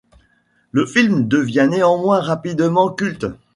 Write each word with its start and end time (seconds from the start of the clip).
Le 0.71 0.87
film 0.87 1.27
devient 1.27 1.67
néanmoins 1.69 2.21
rapidement 2.21 2.91
culte. 2.91 3.27